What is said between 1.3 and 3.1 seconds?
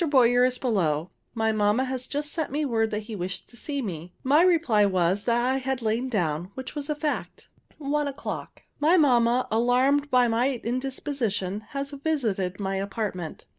My mamma has just sent me word that